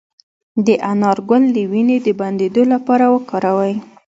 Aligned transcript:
د 0.65 0.67
انار 0.91 1.17
ګل 1.29 1.43
د 1.55 1.57
وینې 1.71 1.97
د 2.05 2.07
بندیدو 2.19 2.63
لپاره 2.73 3.05
وکاروئ 3.15 3.73